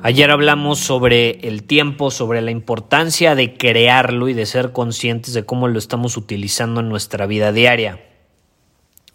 Ayer 0.00 0.30
hablamos 0.30 0.78
sobre 0.78 1.40
el 1.48 1.64
tiempo, 1.64 2.12
sobre 2.12 2.40
la 2.40 2.52
importancia 2.52 3.34
de 3.34 3.56
crearlo 3.56 4.28
y 4.28 4.32
de 4.32 4.46
ser 4.46 4.70
conscientes 4.70 5.34
de 5.34 5.44
cómo 5.44 5.66
lo 5.66 5.78
estamos 5.78 6.16
utilizando 6.16 6.80
en 6.80 6.88
nuestra 6.88 7.26
vida 7.26 7.50
diaria. 7.50 8.00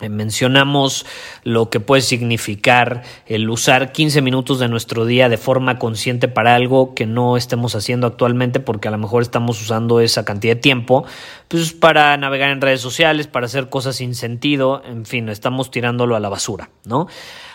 Eh, 0.02 0.09
mencionamos 0.09 1.06
lo 1.44 1.70
que 1.70 1.80
puede 1.80 2.02
significar 2.02 3.04
el 3.28 3.50
usar 3.50 3.94
15 3.94 4.22
minutos 4.22 4.59
de 4.59 4.67
nuestro 4.67 5.06
día 5.06 5.30
de 5.30 5.38
forma 5.38 5.80
consciente 5.80 6.28
para 6.28 6.56
algo 6.56 6.94
que 6.94 7.06
no 7.06 7.38
estemos 7.38 7.76
haciendo 7.76 8.06
actualmente 8.06 8.59
porque 8.59 8.89
a 8.89 8.92
lo 8.92 8.98
mejor 8.98 9.22
estamos 9.22 9.61
usando 9.61 10.02
esa 10.02 10.26
cantidad 10.26 10.56
de 10.56 10.61
tiempo 10.61 11.06
pues 11.48 11.72
para 11.72 12.17
navegar 12.17 12.50
en 12.50 12.59
redes 12.59 12.81
sociales, 12.81 13.28
para 13.28 13.45
hacer 13.45 13.70
cosas 13.70 13.95
sin 13.95 14.16
sentido, 14.16 14.84
en 14.86 15.06
fin, 15.06 15.30
estamos 15.30 15.72
tirándolo 15.72 16.17
a 16.17 16.20
la 16.20 16.28
basura, 16.28 16.70
¿no? 16.84 17.08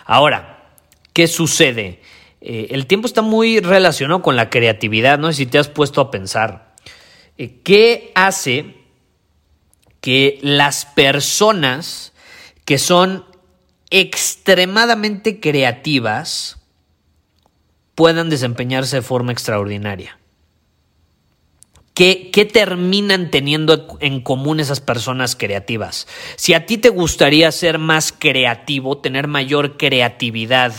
Ahora, 0.05 0.71
¿qué 1.13 1.27
sucede? 1.27 2.01
Eh, 2.51 2.73
el 2.73 2.87
tiempo 2.87 3.05
está 3.05 3.21
muy 3.21 3.59
relacionado 3.59 4.23
con 4.23 4.35
la 4.35 4.49
creatividad, 4.49 5.19
no 5.19 5.31
si 5.33 5.45
te 5.45 5.59
has 5.59 5.67
puesto 5.67 6.01
a 6.01 6.09
pensar. 6.09 6.73
Eh, 7.37 7.59
¿Qué 7.63 8.11
hace 8.15 8.73
que 10.01 10.39
las 10.41 10.85
personas 10.87 12.11
que 12.65 12.79
son 12.79 13.23
extremadamente 13.91 15.39
creativas 15.39 16.57
puedan 17.93 18.31
desempeñarse 18.31 18.95
de 18.95 19.01
forma 19.03 19.31
extraordinaria? 19.31 20.17
¿Qué, 21.93 22.31
¿Qué, 22.33 22.45
terminan 22.45 23.29
teniendo 23.29 23.99
en 23.99 24.21
común 24.21 24.59
esas 24.59 24.81
personas 24.81 25.35
creativas? 25.35 26.07
Si 26.35 26.55
a 26.55 26.65
ti 26.65 26.79
te 26.79 26.89
gustaría 26.89 27.51
ser 27.51 27.77
más 27.77 28.11
creativo, 28.11 28.97
tener 28.97 29.27
mayor 29.27 29.77
creatividad, 29.77 30.73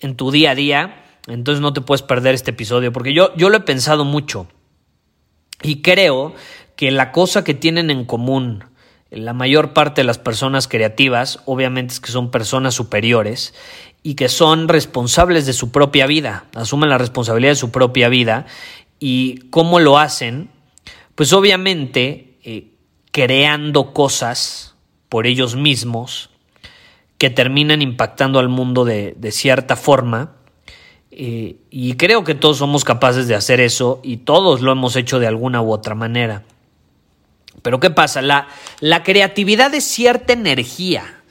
en 0.00 0.16
tu 0.16 0.30
día 0.30 0.52
a 0.52 0.54
día, 0.54 1.04
entonces 1.26 1.60
no 1.60 1.72
te 1.72 1.80
puedes 1.80 2.02
perder 2.02 2.34
este 2.34 2.50
episodio, 2.50 2.92
porque 2.92 3.14
yo, 3.14 3.34
yo 3.36 3.48
lo 3.48 3.56
he 3.56 3.60
pensado 3.60 4.04
mucho. 4.04 4.46
Y 5.62 5.82
creo 5.82 6.34
que 6.76 6.90
la 6.90 7.12
cosa 7.12 7.44
que 7.44 7.54
tienen 7.54 7.90
en 7.90 8.04
común 8.04 8.64
la 9.14 9.32
mayor 9.32 9.72
parte 9.72 10.00
de 10.00 10.06
las 10.06 10.18
personas 10.18 10.68
creativas, 10.68 11.40
obviamente 11.44 11.94
es 11.94 12.00
que 12.00 12.10
son 12.10 12.30
personas 12.30 12.74
superiores 12.74 13.54
y 14.02 14.14
que 14.14 14.28
son 14.28 14.68
responsables 14.68 15.46
de 15.46 15.52
su 15.52 15.70
propia 15.70 16.06
vida, 16.06 16.46
asumen 16.54 16.90
la 16.90 16.98
responsabilidad 16.98 17.52
de 17.52 17.56
su 17.56 17.70
propia 17.70 18.08
vida. 18.08 18.46
Y 18.98 19.48
cómo 19.50 19.80
lo 19.80 19.98
hacen, 19.98 20.50
pues 21.14 21.32
obviamente 21.32 22.38
eh, 22.44 22.72
creando 23.12 23.92
cosas 23.92 24.74
por 25.08 25.26
ellos 25.26 25.56
mismos, 25.56 26.30
que 27.18 27.30
terminan 27.30 27.82
impactando 27.82 28.38
al 28.38 28.48
mundo 28.48 28.84
de, 28.84 29.14
cierta 29.30 29.76
forma. 29.76 30.36
Eh, 31.10 31.56
y 31.70 31.94
creo 31.94 32.24
que 32.24 32.34
todos 32.34 32.58
somos 32.58 32.84
capaces 32.84 33.28
de 33.28 33.34
hacer 33.34 33.60
eso 33.60 34.00
y 34.02 34.18
todos 34.18 34.60
lo 34.60 34.72
hemos 34.72 34.96
hecho 34.96 35.20
de 35.20 35.26
alguna 35.26 35.62
u 35.62 35.72
otra 35.72 35.94
manera. 35.94 36.42
Pero 37.62 37.80
¿qué 37.80 37.90
pasa? 37.90 38.20
La, 38.20 38.48
la 38.80 39.02
creatividad 39.02 39.72
es 39.74 39.84
cierta 39.84 40.32
energía. 40.32 41.22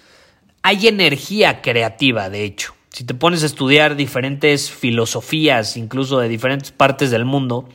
Hay 0.62 0.88
energía 0.88 1.62
creativa, 1.62 2.30
de 2.30 2.46
hecho. 2.46 2.74
Si 2.90 3.04
te 3.04 3.14
pones 3.14 3.44
a 3.44 3.48
estudiar 3.48 3.96
diferentes 3.96 4.72
filosofías, 4.72 5.78
incluso 5.78 6.20
de 6.20 6.30
diferentes 6.30 6.72
partes 6.72 7.12
del 7.12 7.26
mundo, 7.26 7.68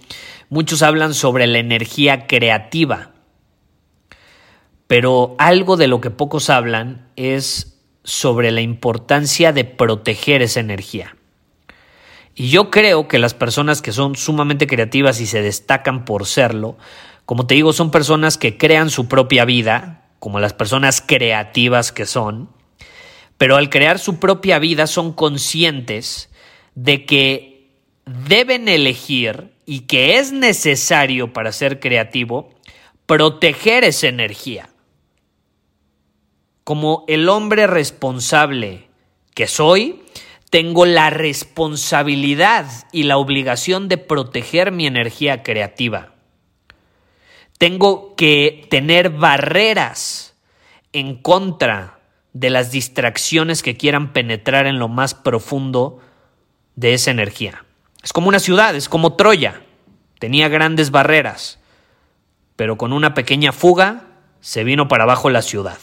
muchos 0.48 0.82
hablan 0.82 1.12
sobre 1.12 1.46
la 1.46 1.58
energía 1.58 2.26
creativa. 2.26 3.12
Pero 4.86 5.34
algo 5.38 5.76
de 5.76 5.86
lo 5.86 6.00
que 6.00 6.10
pocos 6.10 6.50
hablan 6.50 7.08
es 7.16 7.77
sobre 8.08 8.50
la 8.52 8.62
importancia 8.62 9.52
de 9.52 9.66
proteger 9.66 10.40
esa 10.40 10.60
energía. 10.60 11.14
Y 12.34 12.48
yo 12.48 12.70
creo 12.70 13.06
que 13.06 13.18
las 13.18 13.34
personas 13.34 13.82
que 13.82 13.92
son 13.92 14.16
sumamente 14.16 14.66
creativas 14.66 15.20
y 15.20 15.26
se 15.26 15.42
destacan 15.42 16.06
por 16.06 16.24
serlo, 16.24 16.78
como 17.26 17.46
te 17.46 17.54
digo, 17.54 17.74
son 17.74 17.90
personas 17.90 18.38
que 18.38 18.56
crean 18.56 18.88
su 18.88 19.08
propia 19.08 19.44
vida, 19.44 20.06
como 20.20 20.40
las 20.40 20.54
personas 20.54 21.02
creativas 21.06 21.92
que 21.92 22.06
son, 22.06 22.48
pero 23.36 23.56
al 23.56 23.68
crear 23.68 23.98
su 23.98 24.18
propia 24.18 24.58
vida 24.58 24.86
son 24.86 25.12
conscientes 25.12 26.30
de 26.74 27.04
que 27.04 27.74
deben 28.06 28.68
elegir 28.68 29.52
y 29.66 29.80
que 29.80 30.16
es 30.16 30.32
necesario 30.32 31.34
para 31.34 31.52
ser 31.52 31.78
creativo 31.78 32.48
proteger 33.04 33.84
esa 33.84 34.08
energía 34.08 34.70
como 36.68 37.06
el 37.08 37.30
hombre 37.30 37.66
responsable 37.66 38.90
que 39.32 39.46
soy, 39.46 40.02
tengo 40.50 40.84
la 40.84 41.08
responsabilidad 41.08 42.66
y 42.92 43.04
la 43.04 43.16
obligación 43.16 43.88
de 43.88 43.96
proteger 43.96 44.70
mi 44.70 44.86
energía 44.86 45.42
creativa. 45.42 46.12
Tengo 47.56 48.14
que 48.16 48.66
tener 48.68 49.08
barreras 49.08 50.36
en 50.92 51.14
contra 51.16 52.00
de 52.34 52.50
las 52.50 52.70
distracciones 52.70 53.62
que 53.62 53.78
quieran 53.78 54.12
penetrar 54.12 54.66
en 54.66 54.78
lo 54.78 54.88
más 54.88 55.14
profundo 55.14 56.00
de 56.76 56.92
esa 56.92 57.12
energía. 57.12 57.64
Es 58.02 58.12
como 58.12 58.28
una 58.28 58.40
ciudad, 58.40 58.76
es 58.76 58.90
como 58.90 59.14
Troya. 59.14 59.62
Tenía 60.18 60.50
grandes 60.50 60.90
barreras, 60.90 61.60
pero 62.56 62.76
con 62.76 62.92
una 62.92 63.14
pequeña 63.14 63.52
fuga 63.52 64.04
se 64.42 64.64
vino 64.64 64.86
para 64.86 65.04
abajo 65.04 65.30
la 65.30 65.40
ciudad. 65.40 65.78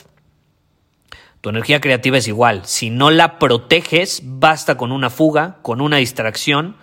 Tu 1.46 1.50
energía 1.50 1.80
creativa 1.80 2.18
es 2.18 2.28
igual. 2.28 2.62
Si 2.66 2.90
no 2.90 3.12
la 3.12 3.38
proteges, 3.38 4.24
basta 4.26 4.78
con 4.78 4.92
una 4.92 5.12
fuga, 5.12 5.60
con 5.62 5.80
una 5.80 5.98
distracción, 5.98 6.76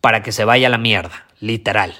para 0.00 0.22
que 0.22 0.30
se 0.30 0.44
vaya 0.44 0.68
a 0.68 0.70
la 0.70 0.78
mierda, 0.78 1.26
literal. 1.40 1.92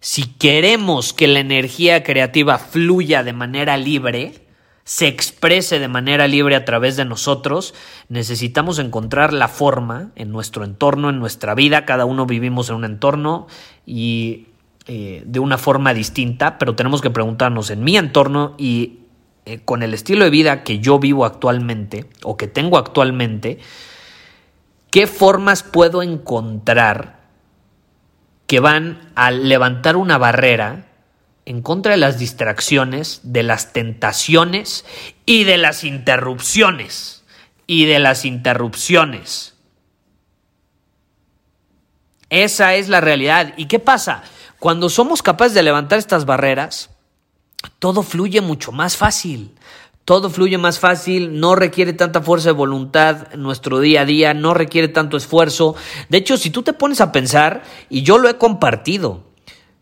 Si 0.00 0.28
queremos 0.28 1.12
que 1.12 1.28
la 1.28 1.40
energía 1.40 2.04
creativa 2.04 2.56
fluya 2.56 3.22
de 3.22 3.34
manera 3.34 3.76
libre, 3.76 4.46
se 4.84 5.08
exprese 5.08 5.78
de 5.78 5.88
manera 5.88 6.26
libre 6.26 6.56
a 6.56 6.64
través 6.64 6.96
de 6.96 7.04
nosotros, 7.04 7.74
necesitamos 8.08 8.78
encontrar 8.78 9.34
la 9.34 9.48
forma 9.48 10.10
en 10.16 10.32
nuestro 10.32 10.64
entorno, 10.64 11.10
en 11.10 11.18
nuestra 11.18 11.54
vida. 11.54 11.84
Cada 11.84 12.06
uno 12.06 12.24
vivimos 12.24 12.70
en 12.70 12.76
un 12.76 12.84
entorno 12.86 13.46
y 13.84 14.46
eh, 14.86 15.22
de 15.26 15.38
una 15.38 15.58
forma 15.58 15.92
distinta, 15.92 16.56
pero 16.56 16.74
tenemos 16.74 17.02
que 17.02 17.10
preguntarnos 17.10 17.68
en 17.68 17.84
mi 17.84 17.98
entorno 17.98 18.54
y 18.56 19.00
eh, 19.48 19.60
con 19.64 19.84
el 19.84 19.94
estilo 19.94 20.24
de 20.24 20.30
vida 20.30 20.64
que 20.64 20.80
yo 20.80 20.98
vivo 20.98 21.24
actualmente 21.24 22.06
o 22.24 22.36
que 22.36 22.48
tengo 22.48 22.78
actualmente, 22.78 23.58
¿qué 24.90 25.06
formas 25.06 25.62
puedo 25.62 26.02
encontrar 26.02 27.20
que 28.48 28.58
van 28.58 29.12
a 29.14 29.30
levantar 29.30 29.96
una 29.96 30.18
barrera 30.18 30.86
en 31.44 31.62
contra 31.62 31.92
de 31.92 31.98
las 31.98 32.18
distracciones, 32.18 33.20
de 33.22 33.44
las 33.44 33.72
tentaciones 33.72 34.84
y 35.26 35.44
de 35.44 35.58
las 35.58 35.84
interrupciones? 35.84 37.24
Y 37.68 37.86
de 37.86 38.00
las 38.00 38.24
interrupciones. 38.24 39.54
Esa 42.30 42.74
es 42.74 42.88
la 42.88 43.00
realidad. 43.00 43.54
¿Y 43.56 43.66
qué 43.66 43.78
pasa? 43.78 44.24
Cuando 44.58 44.88
somos 44.88 45.22
capaces 45.22 45.54
de 45.54 45.62
levantar 45.62 46.00
estas 46.00 46.24
barreras, 46.24 46.95
todo 47.78 48.02
fluye 48.02 48.40
mucho 48.40 48.72
más 48.72 48.96
fácil, 48.96 49.52
Todo 50.04 50.30
fluye 50.30 50.56
más 50.56 50.78
fácil, 50.78 51.40
no 51.40 51.56
requiere 51.56 51.92
tanta 51.92 52.22
fuerza 52.22 52.50
de 52.50 52.52
voluntad 52.52 53.26
en 53.32 53.42
nuestro 53.42 53.80
día 53.80 54.02
a 54.02 54.04
día, 54.04 54.34
no 54.34 54.54
requiere 54.54 54.86
tanto 54.86 55.16
esfuerzo. 55.16 55.74
De 56.08 56.18
hecho, 56.18 56.36
si 56.36 56.50
tú 56.50 56.62
te 56.62 56.72
pones 56.72 57.00
a 57.00 57.10
pensar, 57.10 57.64
y 57.90 58.02
yo 58.02 58.16
lo 58.18 58.28
he 58.28 58.38
compartido, 58.38 59.24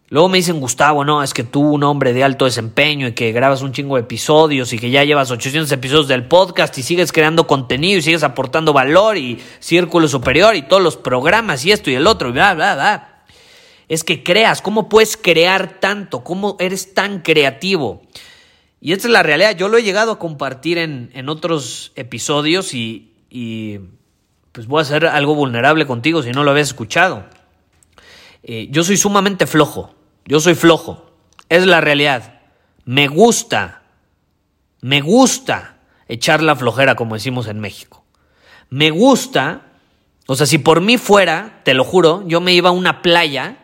luego 0.08 0.30
me 0.30 0.38
dicen, 0.38 0.60
Gustavo, 0.60 1.04
no, 1.04 1.22
es 1.22 1.34
que 1.34 1.44
tú, 1.44 1.60
un 1.60 1.82
hombre 1.82 2.14
de 2.14 2.24
alto 2.24 2.46
desempeño 2.46 3.06
y 3.06 3.12
que 3.12 3.32
grabas 3.32 3.60
un 3.60 3.72
chingo 3.72 3.96
de 3.96 4.00
episodios 4.00 4.72
y 4.72 4.78
que 4.78 4.88
ya 4.88 5.04
llevas 5.04 5.30
800 5.30 5.70
episodios 5.72 6.08
del 6.08 6.26
podcast 6.26 6.78
y 6.78 6.82
sigues 6.82 7.12
creando 7.12 7.46
contenido 7.46 7.98
y 7.98 8.02
sigues 8.02 8.22
aportando 8.22 8.72
valor 8.72 9.18
y 9.18 9.42
Círculo 9.58 10.08
Superior 10.08 10.56
y 10.56 10.62
todos 10.62 10.82
los 10.82 10.96
programas 10.96 11.66
y 11.66 11.72
esto 11.72 11.90
y 11.90 11.96
el 11.96 12.06
otro 12.06 12.30
y 12.30 12.32
bla, 12.32 12.54
bla, 12.54 12.74
bla. 12.74 13.13
Es 13.88 14.04
que 14.04 14.22
creas, 14.22 14.62
¿cómo 14.62 14.88
puedes 14.88 15.16
crear 15.16 15.81
tanto? 15.81 16.25
¿Cómo 16.25 16.56
eres 16.58 16.94
tan 16.94 17.20
creativo? 17.20 18.02
Y 18.81 18.92
esta 18.92 19.08
es 19.08 19.12
la 19.12 19.22
realidad. 19.22 19.56
Yo 19.56 19.69
lo 19.69 19.78
he 19.78 19.82
llegado 19.82 20.12
a 20.12 20.19
compartir 20.19 20.78
en, 20.78 21.28
otros 21.28 21.92
episodios 21.96 22.75
y, 22.75 23.12
y, 23.31 23.81
pues 24.52 24.66
voy 24.66 24.82
a 24.82 24.84
ser 24.84 25.06
algo 25.06 25.34
vulnerable 25.34 25.86
contigo 25.86 26.22
si 26.22 26.32
no 26.32 26.44
lo 26.44 26.50
habías 26.50 26.69
escuchado. 26.69 27.25
Eh, 28.42 28.69
yo 28.70 28.84
soy 28.84 28.96
sumamente 28.96 29.46
flojo. 29.46 29.94
Yo 30.26 30.38
soy 30.40 30.54
flojo. 30.54 31.10
Es 31.48 31.66
la 31.66 31.81
realidad. 31.81 32.40
Me 32.84 33.08
gusta. 33.08 33.82
Me 34.81 35.00
gusta 35.00 35.78
echar 36.08 36.42
la 36.42 36.54
flojera, 36.54 36.94
como 36.94 37.14
decimos 37.14 37.48
en 37.48 37.60
México. 37.60 38.04
Me 38.69 38.90
gusta. 38.90 39.62
O 40.26 40.36
sea, 40.36 40.46
si 40.46 40.58
por 40.58 40.82
mí 40.82 40.98
fuera, 40.98 41.62
te 41.64 41.75
lo 41.75 41.84
juro, 41.84 42.22
yo 42.26 42.40
me 42.40 42.52
iba 42.52 42.69
a 42.69 42.72
una 42.72 43.02
playa 43.02 43.63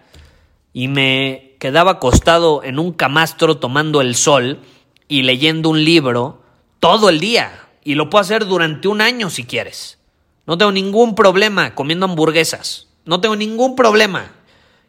y 0.73 0.89
me 0.89 1.57
quedaba 1.59 1.93
acostado 1.93 2.63
en 2.65 2.79
un 2.79 2.93
camastro 2.93 3.59
tomando 3.59 4.01
el 4.01 4.15
sol 4.15 4.61
y 5.09 5.23
leyendo 5.23 5.69
un 5.69 5.85
libro 5.85 6.43
todo 6.79 7.09
el 7.09 7.21
día. 7.21 7.69
Y 7.83 7.95
lo 7.95 8.11
puedo 8.11 8.23
hacer 8.23 8.47
durante 8.47 8.89
un 8.89 9.01
año 9.01 9.31
si 9.31 9.45
quieres. 9.45 9.99
No 10.47 10.59
tengo 10.59 10.73
ningún 10.73 11.15
problema 11.15 11.75
comiendo 11.75 12.07
hamburguesas. 12.07 12.89
No 13.05 13.21
tengo 13.21 13.37
ningún 13.37 13.77
problema. 13.77 14.33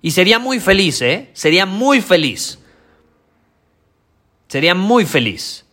Y 0.02 0.12
sería 0.12 0.40
muy 0.40 0.60
feliz, 0.60 1.02
¿eh? 1.02 1.30
Sería 1.34 1.66
muy 1.66 2.02
feliz. 2.02 2.60
Sería 4.48 4.76
muy 4.76 5.06
feliz. 5.06 5.66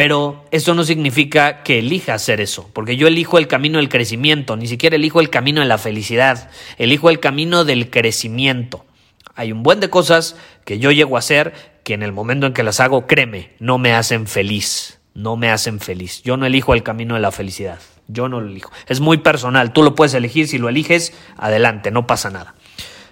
Pero 0.00 0.46
eso 0.50 0.72
no 0.72 0.82
significa 0.84 1.62
que 1.62 1.80
elija 1.80 2.14
hacer 2.14 2.40
eso, 2.40 2.70
porque 2.72 2.96
yo 2.96 3.06
elijo 3.06 3.36
el 3.36 3.46
camino 3.48 3.76
del 3.76 3.90
crecimiento, 3.90 4.56
ni 4.56 4.66
siquiera 4.66 4.96
elijo 4.96 5.20
el 5.20 5.28
camino 5.28 5.60
de 5.60 5.66
la 5.66 5.76
felicidad, 5.76 6.48
elijo 6.78 7.10
el 7.10 7.20
camino 7.20 7.66
del 7.66 7.90
crecimiento. 7.90 8.86
Hay 9.34 9.52
un 9.52 9.62
buen 9.62 9.78
de 9.78 9.90
cosas 9.90 10.36
que 10.64 10.78
yo 10.78 10.90
llego 10.90 11.16
a 11.16 11.18
hacer 11.18 11.52
que 11.84 11.92
en 11.92 12.02
el 12.02 12.12
momento 12.12 12.46
en 12.46 12.54
que 12.54 12.62
las 12.62 12.80
hago, 12.80 13.06
créeme, 13.06 13.50
no 13.58 13.76
me 13.76 13.92
hacen 13.92 14.26
feliz. 14.26 15.00
No 15.12 15.36
me 15.36 15.50
hacen 15.50 15.80
feliz. 15.80 16.22
Yo 16.22 16.38
no 16.38 16.46
elijo 16.46 16.72
el 16.72 16.82
camino 16.82 17.12
de 17.12 17.20
la 17.20 17.30
felicidad. 17.30 17.78
Yo 18.08 18.26
no 18.30 18.40
lo 18.40 18.48
elijo. 18.48 18.72
Es 18.86 19.00
muy 19.00 19.18
personal. 19.18 19.74
Tú 19.74 19.82
lo 19.82 19.94
puedes 19.94 20.14
elegir. 20.14 20.48
Si 20.48 20.56
lo 20.56 20.70
eliges, 20.70 21.12
adelante, 21.36 21.90
no 21.90 22.06
pasa 22.06 22.30
nada. 22.30 22.54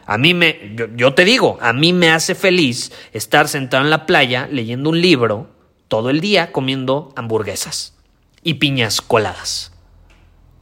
A 0.06 0.17
mí 0.17 0.32
me, 0.32 0.73
yo, 0.75 0.87
yo 0.96 1.12
te 1.12 1.26
digo, 1.26 1.58
a 1.61 1.75
mí 1.75 1.93
me 1.93 2.08
hace 2.08 2.34
feliz 2.34 2.93
estar 3.12 3.46
sentado 3.46 3.84
en 3.84 3.91
la 3.91 4.06
playa 4.06 4.49
leyendo 4.50 4.88
un 4.88 5.02
libro 5.02 5.57
todo 5.88 6.11
el 6.11 6.20
día 6.20 6.52
comiendo 6.52 7.12
hamburguesas 7.17 7.96
y 8.43 8.55
piñas 8.55 9.00
coladas. 9.00 9.73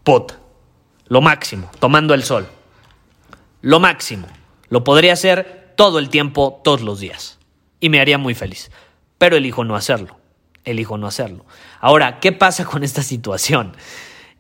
Pot. 0.05 0.39
Lo 1.09 1.21
máximo, 1.21 1.71
tomando 1.79 2.15
el 2.15 2.25
sol. 2.25 2.49
Lo 3.61 3.81
máximo. 3.81 4.27
Lo 4.69 4.83
podría 4.83 5.13
hacer 5.13 5.73
todo 5.77 5.99
el 5.99 6.09
tiempo, 6.09 6.61
todos 6.65 6.81
los 6.83 7.01
días. 7.01 7.39
Y 7.79 7.91
me 7.91 8.01
haría 8.01 8.19
muy 8.19 8.35
feliz. 8.35 8.71
Pero 9.19 9.37
elijo 9.37 9.65
no 9.65 9.77
hacerlo. 9.77 10.19
Elijo 10.65 10.99
no 10.99 11.07
hacerlo. 11.07 11.45
Ahora, 11.81 12.19
¿qué 12.19 12.33
pasa 12.33 12.65
con 12.65 12.83
esta 12.83 13.03
situación? 13.03 13.77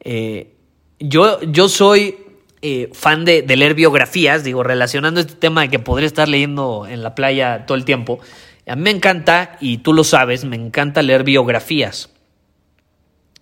Eh, 0.00 0.56
yo, 0.98 1.40
yo 1.42 1.68
soy 1.68 2.16
eh, 2.62 2.90
fan 2.94 3.24
de, 3.24 3.44
leer 3.46 3.74
biografías, 3.74 4.42
digo, 4.42 4.62
relacionando 4.62 5.20
este 5.20 5.34
tema 5.34 5.60
de 5.60 5.68
que 5.68 5.78
podría 5.78 6.06
estar 6.06 6.28
leyendo 6.28 6.86
en 6.88 7.02
la 7.02 7.14
playa 7.14 7.64
todo 7.66 7.76
el 7.76 7.84
tiempo. 7.84 8.18
A 8.66 8.74
mí 8.74 8.82
me 8.82 8.90
encanta, 8.90 9.56
y 9.60 9.78
tú 9.78 9.92
lo 9.92 10.02
sabes, 10.02 10.44
me 10.44 10.56
encanta 10.56 11.02
leer 11.02 11.22
biografías. 11.22 12.10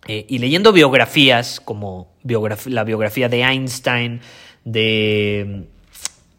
Eh, 0.06 0.26
y 0.28 0.38
leyendo 0.38 0.72
biografías, 0.72 1.60
como 1.60 2.12
la 2.66 2.84
biografía 2.84 3.28
de 3.30 3.42
Einstein, 3.42 4.20
de 4.64 5.64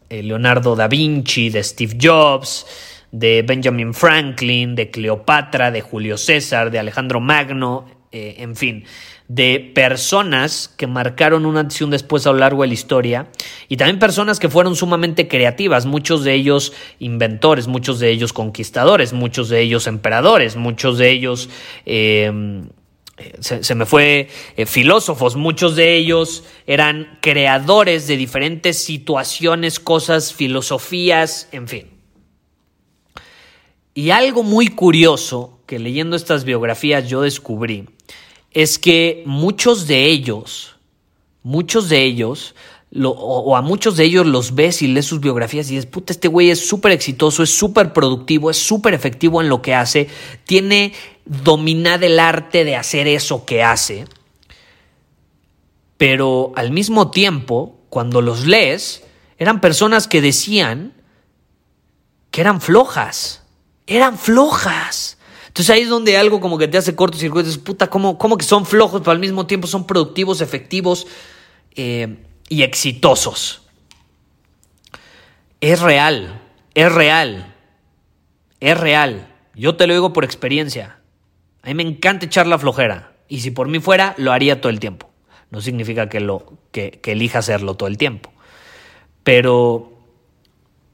eh, 0.08 0.22
Leonardo 0.22 0.76
da 0.76 0.86
Vinci, 0.86 1.50
de 1.50 1.64
Steve 1.64 1.96
Jobs, 2.00 2.66
de 3.10 3.42
Benjamin 3.42 3.92
Franklin, 3.92 4.76
de 4.76 4.90
Cleopatra, 4.90 5.72
de 5.72 5.80
Julio 5.80 6.16
César, 6.16 6.70
de 6.70 6.78
Alejandro 6.78 7.20
Magno, 7.20 7.86
eh, 8.16 8.36
en 8.38 8.56
fin, 8.56 8.84
de 9.28 9.60
personas 9.74 10.72
que 10.74 10.86
marcaron 10.86 11.44
una 11.44 11.60
acción 11.60 11.90
después 11.90 12.26
a 12.26 12.32
lo 12.32 12.38
largo 12.38 12.62
de 12.62 12.68
la 12.68 12.72
historia 12.72 13.28
y 13.68 13.76
también 13.76 13.98
personas 13.98 14.38
que 14.38 14.48
fueron 14.48 14.74
sumamente 14.74 15.28
creativas, 15.28 15.84
muchos 15.84 16.24
de 16.24 16.32
ellos 16.32 16.72
inventores, 16.98 17.66
muchos 17.66 17.98
de 18.00 18.08
ellos 18.08 18.32
conquistadores, 18.32 19.12
muchos 19.12 19.50
de 19.50 19.60
ellos 19.60 19.86
emperadores, 19.86 20.56
muchos 20.56 20.96
de 20.96 21.10
ellos... 21.10 21.50
Eh, 21.84 22.32
se, 23.40 23.74
me 23.74 23.86
fue 23.86 24.28
eh, 24.56 24.66
filósofos, 24.66 25.36
muchos 25.36 25.74
de 25.74 25.96
ellos 25.96 26.44
eran 26.66 27.18
creadores 27.20 28.06
de 28.06 28.16
diferentes 28.16 28.78
situaciones, 28.78 29.80
cosas, 29.80 30.32
filosofías, 30.34 31.48
en 31.52 31.68
fin. 31.68 31.90
Y 33.94 34.10
algo 34.10 34.42
muy 34.42 34.68
curioso 34.68 35.60
que 35.66 35.78
leyendo 35.78 36.16
estas 36.16 36.44
biografías 36.44 37.08
yo 37.08 37.22
descubrí 37.22 37.88
es 38.56 38.78
que 38.78 39.22
muchos 39.26 39.86
de 39.86 40.06
ellos, 40.06 40.76
muchos 41.42 41.90
de 41.90 42.04
ellos, 42.04 42.54
o, 43.04 43.54
a 43.54 43.60
muchos 43.60 43.98
de 43.98 44.04
ellos 44.04 44.24
los 44.24 44.54
ves 44.54 44.80
y 44.80 44.86
lees 44.86 45.04
sus 45.04 45.20
biografías 45.20 45.70
y 45.70 45.74
dices, 45.74 45.84
puta, 45.84 46.14
este 46.14 46.28
güey 46.28 46.48
es 46.48 46.66
súper 46.66 46.92
exitoso, 46.92 47.42
es 47.42 47.50
súper 47.50 47.92
productivo, 47.92 48.48
es 48.48 48.56
súper 48.56 48.94
efectivo 48.94 49.42
en 49.42 49.50
lo 49.50 49.60
que 49.60 49.74
hace, 49.74 50.08
tiene 50.44 50.94
dominado 51.26 52.06
el 52.06 52.18
arte 52.18 52.64
de 52.64 52.76
hacer 52.76 53.08
eso 53.08 53.44
que 53.44 53.62
hace. 53.62 54.06
Pero 55.98 56.52
al 56.56 56.70
mismo 56.70 57.10
tiempo, 57.10 57.76
cuando 57.90 58.22
los 58.22 58.46
lees, 58.46 59.04
eran 59.36 59.60
personas 59.60 60.08
que 60.08 60.22
decían 60.22 60.94
que 62.30 62.40
eran 62.40 62.62
flojas, 62.62 63.42
eran 63.86 64.16
flojas. 64.16 65.18
Entonces 65.56 65.70
ahí 65.74 65.80
es 65.84 65.88
donde 65.88 66.18
algo 66.18 66.38
como 66.38 66.58
que 66.58 66.68
te 66.68 66.76
hace 66.76 66.94
cortocircuito, 66.94 67.46
dices, 67.46 67.62
puta, 67.62 67.86
¿cómo, 67.86 68.18
¿cómo, 68.18 68.36
que 68.36 68.44
son 68.44 68.66
flojos, 68.66 69.00
pero 69.00 69.12
al 69.12 69.18
mismo 69.18 69.46
tiempo 69.46 69.66
son 69.66 69.86
productivos, 69.86 70.42
efectivos? 70.42 71.06
Eh, 71.74 72.18
y 72.50 72.62
exitosos. 72.62 73.62
Es 75.62 75.80
real, 75.80 76.42
es 76.74 76.92
real, 76.92 77.54
es 78.60 78.78
real. 78.78 79.34
Yo 79.54 79.76
te 79.76 79.86
lo 79.86 79.94
digo 79.94 80.12
por 80.12 80.26
experiencia. 80.26 80.98
A 81.62 81.68
mí 81.68 81.74
me 81.74 81.84
encanta 81.84 82.26
echar 82.26 82.46
la 82.46 82.58
flojera. 82.58 83.14
Y 83.26 83.40
si 83.40 83.50
por 83.50 83.68
mí 83.68 83.80
fuera, 83.80 84.14
lo 84.18 84.32
haría 84.32 84.60
todo 84.60 84.68
el 84.68 84.78
tiempo. 84.78 85.08
No 85.50 85.62
significa 85.62 86.10
que, 86.10 86.20
lo, 86.20 86.52
que, 86.70 87.00
que 87.02 87.12
elija 87.12 87.38
hacerlo 87.38 87.76
todo 87.76 87.88
el 87.88 87.96
tiempo. 87.96 88.30
Pero 89.24 89.95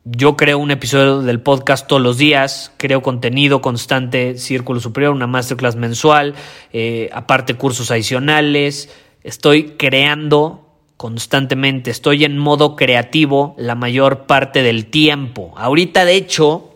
yo 0.04 0.36
creo 0.36 0.58
un 0.58 0.72
episodio 0.72 1.22
del 1.22 1.40
podcast 1.40 1.86
todos 1.86 2.02
los 2.02 2.18
días, 2.18 2.72
creo 2.76 3.02
contenido 3.02 3.62
constante, 3.62 4.36
Círculo 4.36 4.80
Superior, 4.80 5.14
una 5.14 5.28
masterclass 5.28 5.76
mensual, 5.76 6.34
eh, 6.72 7.08
aparte 7.12 7.54
cursos 7.54 7.90
adicionales. 7.92 8.90
Estoy 9.22 9.76
creando 9.78 10.68
constantemente, 10.96 11.92
estoy 11.92 12.24
en 12.24 12.36
modo 12.36 12.74
creativo 12.74 13.54
la 13.58 13.76
mayor 13.76 14.26
parte 14.26 14.64
del 14.64 14.86
tiempo. 14.86 15.54
Ahorita, 15.56 16.04
de 16.04 16.16
hecho, 16.16 16.74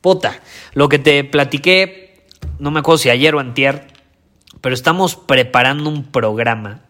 puta, 0.00 0.40
lo 0.72 0.88
que 0.88 1.00
te 1.00 1.24
platiqué, 1.24 2.26
no 2.60 2.70
me 2.70 2.80
acuerdo 2.80 2.98
si 2.98 3.10
ayer 3.10 3.34
o 3.34 3.40
antier, 3.40 3.88
pero 4.60 4.74
estamos 4.74 5.16
preparando 5.16 5.90
un 5.90 6.04
programa 6.04 6.82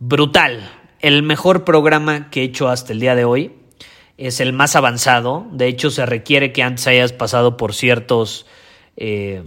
brutal, 0.00 0.68
el 0.98 1.22
mejor 1.22 1.64
programa 1.64 2.28
que 2.30 2.40
he 2.40 2.44
hecho 2.44 2.68
hasta 2.68 2.92
el 2.92 2.98
día 2.98 3.14
de 3.14 3.24
hoy. 3.24 3.52
Es 4.18 4.40
el 4.40 4.52
más 4.52 4.76
avanzado, 4.76 5.46
de 5.52 5.66
hecho 5.68 5.90
se 5.90 6.06
requiere 6.06 6.52
que 6.52 6.62
antes 6.62 6.86
hayas 6.86 7.12
pasado 7.12 7.56
por 7.56 7.74
ciertos... 7.74 8.46
Eh, 8.96 9.42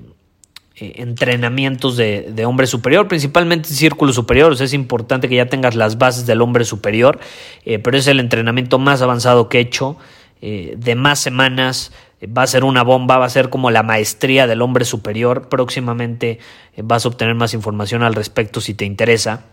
eh, 0.82 1.02
entrenamientos 1.02 1.98
de, 1.98 2.46
hombre 2.46 2.66
superior, 2.66 3.10
principalmente 3.10 3.68
círculos 3.68 4.16
superiores. 4.16 4.62
Es 4.62 4.74
importante 4.74 5.28
que 5.28 5.36
ya 5.36 5.48
tengas 5.48 5.76
las 5.76 5.98
bases 5.98 6.26
del 6.26 6.42
hombre 6.42 6.64
superior, 6.64 7.20
eh, 7.66 7.80
pero 7.80 7.98
es 7.98 8.08
el 8.08 8.20
entrenamiento 8.22 8.80
más 8.80 9.02
avanzado 9.02 9.50
que 9.50 9.58
he 9.58 9.62
hecho, 9.62 9.98
eh, 10.42 10.76
de 10.78 10.96
más 10.96 11.20
semanas. 11.20 11.92
Va 12.26 12.44
a 12.44 12.48
ser 12.48 12.64
una 12.64 12.84
bomba, 12.84 13.18
va 13.18 13.26
a 13.26 13.30
ser 13.30 13.50
como 13.50 13.72
la 13.72 13.84
maestría 13.84 14.48
del 14.48 14.62
hombre 14.62 14.86
superior. 14.86 15.50
Próximamente 15.50 16.40
vas 16.78 17.04
a 17.04 17.10
obtener 17.10 17.36
más 17.36 17.54
información 17.54 18.02
al 18.02 18.16
respecto 18.16 18.62
si 18.62 18.74
te 18.74 18.86
interesa. 18.86 19.46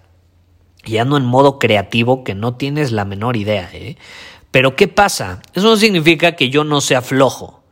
Y 0.85 0.99
ando 0.99 1.17
en 1.17 1.25
modo 1.25 1.59
creativo 1.59 2.23
que 2.23 2.37
no 2.37 2.55
tienes 2.55 2.93
la 2.93 3.05
menor 3.05 3.37
idea. 3.37 3.69
Pero 4.51 4.77
¿qué 4.77 4.89
pasa? 4.89 5.43
Eso 5.55 5.69
no 5.69 5.77
significa 5.77 6.33
que 6.33 6.49
yo 6.51 6.65
no 6.65 6.81
sea 6.81 7.03
flojo. 7.03 7.63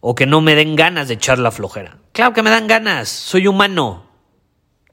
o 0.00 0.14
que 0.14 0.26
no 0.26 0.40
me 0.40 0.54
den 0.54 0.76
ganas 0.76 1.08
de 1.08 1.14
echar 1.14 1.38
la 1.38 1.50
flojera. 1.50 1.98
Claro 2.12 2.32
que 2.32 2.42
me 2.42 2.50
dan 2.50 2.66
ganas, 2.66 3.08
soy 3.08 3.46
humano. 3.46 4.04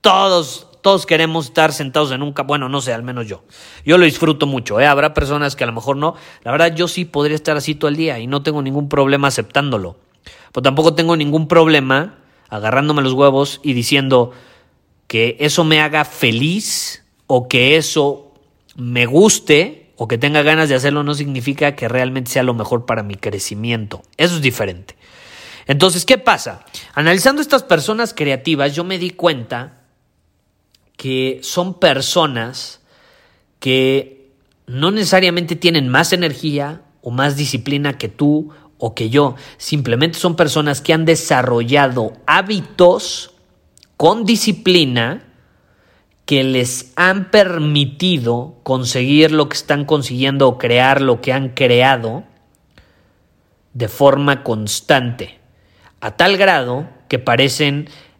Todos, 0.01 0.67
todos 0.81 1.05
queremos 1.05 1.45
estar 1.45 1.73
sentados 1.73 2.11
en 2.11 2.21
un... 2.21 2.33
Bueno, 2.45 2.69
no 2.69 2.81
sé, 2.81 2.93
al 2.93 3.03
menos 3.03 3.25
yo. 3.25 3.43
Yo 3.85 3.97
lo 3.97 4.05
disfruto 4.05 4.45
mucho, 4.45 4.79
¿eh? 4.79 4.85
Habrá 4.85 5.13
personas 5.13 5.55
que 5.55 5.63
a 5.63 5.67
lo 5.67 5.73
mejor 5.73 5.97
no. 5.97 6.15
La 6.43 6.51
verdad, 6.51 6.75
yo 6.75 6.87
sí 6.87 7.05
podría 7.05 7.35
estar 7.35 7.57
así 7.57 7.73
todo 7.73 7.89
el 7.89 7.95
día 7.95 8.19
y 8.19 8.27
no 8.27 8.43
tengo 8.43 8.61
ningún 8.61 8.89
problema 8.89 9.29
aceptándolo. 9.29 9.97
Pero 10.51 10.61
tampoco 10.61 10.93
tengo 10.93 11.15
ningún 11.15 11.47
problema 11.47 12.19
agarrándome 12.49 13.01
los 13.01 13.13
huevos 13.13 13.59
y 13.63 13.73
diciendo 13.73 14.31
que 15.07 15.37
eso 15.39 15.63
me 15.63 15.81
haga 15.81 16.05
feliz 16.05 17.05
o 17.27 17.47
que 17.47 17.77
eso 17.77 18.33
me 18.75 19.05
guste 19.05 19.86
o 19.97 20.07
que 20.07 20.17
tenga 20.17 20.43
ganas 20.43 20.69
de 20.69 20.75
hacerlo 20.75 21.03
no 21.03 21.15
significa 21.15 21.75
que 21.75 21.87
realmente 21.87 22.31
sea 22.31 22.43
lo 22.43 22.53
mejor 22.53 22.85
para 22.85 23.03
mi 23.03 23.15
crecimiento. 23.15 24.03
Eso 24.15 24.35
es 24.35 24.41
diferente. 24.41 24.95
Entonces, 25.65 26.05
¿qué 26.05 26.17
pasa? 26.17 26.63
Analizando 26.93 27.41
estas 27.41 27.63
personas 27.63 28.13
creativas, 28.13 28.73
yo 28.75 28.83
me 28.83 28.99
di 28.99 29.09
cuenta 29.09 29.81
que 30.95 31.39
son 31.43 31.79
personas 31.79 32.79
que 33.59 34.29
no 34.67 34.91
necesariamente 34.91 35.55
tienen 35.55 35.89
más 35.89 36.13
energía 36.13 36.81
o 37.01 37.11
más 37.11 37.35
disciplina 37.35 37.97
que 37.97 38.07
tú 38.07 38.51
o 38.77 38.93
que 38.93 39.09
yo. 39.09 39.35
Simplemente 39.57 40.19
son 40.19 40.35
personas 40.35 40.81
que 40.81 40.93
han 40.93 41.05
desarrollado 41.05 42.13
hábitos 42.27 43.33
con 43.97 44.25
disciplina 44.25 45.26
que 46.27 46.43
les 46.43 46.91
han 46.97 47.31
permitido 47.31 48.57
conseguir 48.63 49.31
lo 49.31 49.47
que 49.47 49.55
están 49.55 49.85
consiguiendo 49.85 50.47
o 50.49 50.57
crear 50.57 51.01
lo 51.01 51.21
que 51.21 51.31
han 51.31 51.49
creado 51.49 52.25
de 53.73 53.87
forma 53.87 54.43
constante, 54.43 55.39
a 56.01 56.17
tal 56.17 56.35
grado 56.35 56.89
que 57.07 57.23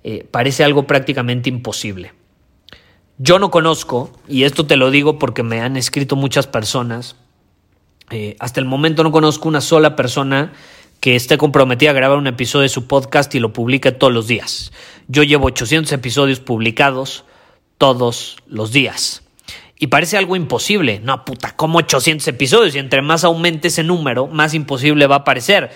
eh, 0.03 0.27
parece 0.31 0.63
algo 0.63 0.87
prácticamente 0.87 1.49
imposible. 1.49 2.13
Yo 3.17 3.39
no 3.39 3.51
conozco, 3.51 4.09
y 4.25 4.43
esto 4.43 4.65
te 4.65 4.77
lo 4.77 4.89
digo 4.89 5.19
porque 5.19 5.43
me 5.43 5.59
han 5.59 5.75
escrito 5.75 6.15
muchas 6.15 6.47
personas, 6.47 7.17
eh, 8.09 8.37
hasta 8.39 8.61
el 8.61 8.65
momento 8.65 9.03
no 9.03 9.11
conozco 9.11 9.49
una 9.49 9.59
sola 9.59 9.97
persona 9.97 10.53
que 11.01 11.17
esté 11.17 11.37
comprometida 11.37 11.89
a 11.89 11.93
grabar 11.93 12.17
un 12.17 12.27
episodio 12.27 12.63
de 12.63 12.69
su 12.69 12.87
podcast 12.87 13.35
y 13.35 13.41
lo 13.41 13.51
publique 13.51 13.91
todos 13.91 14.13
los 14.13 14.27
días. 14.27 14.71
Yo 15.09 15.23
llevo 15.23 15.47
800 15.47 15.91
episodios 15.91 16.39
publicados, 16.39 17.25
todos 17.77 18.37
los 18.47 18.71
días. 18.71 19.23
Y 19.79 19.87
parece 19.87 20.17
algo 20.17 20.35
imposible. 20.35 20.99
No, 21.03 21.23
puta, 21.23 21.55
como 21.55 21.77
800 21.79 22.27
episodios. 22.27 22.75
Y 22.75 22.79
entre 22.79 23.01
más 23.01 23.23
aumente 23.23 23.67
ese 23.67 23.83
número, 23.83 24.27
más 24.27 24.53
imposible 24.53 25.07
va 25.07 25.17
a 25.17 25.23
parecer. 25.23 25.69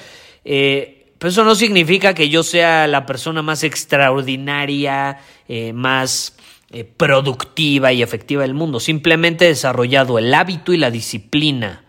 Eh, 0.43 1.13
pero 1.19 1.29
eso 1.29 1.43
no 1.43 1.53
significa 1.53 2.15
que 2.15 2.29
yo 2.29 2.41
sea 2.41 2.87
la 2.87 3.05
persona 3.05 3.43
más 3.43 3.63
extraordinaria, 3.63 5.19
eh, 5.47 5.71
más 5.71 6.35
eh, 6.71 6.83
productiva 6.83 7.93
y 7.93 8.01
efectiva 8.01 8.41
del 8.41 8.55
mundo. 8.55 8.79
Simplemente 8.79 9.45
he 9.45 9.49
desarrollado 9.49 10.17
el 10.17 10.33
hábito 10.33 10.73
y 10.73 10.77
la 10.77 10.89
disciplina 10.89 11.83